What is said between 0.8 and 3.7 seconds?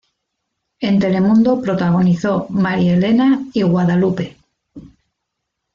Telemundo protagonizó Marielena y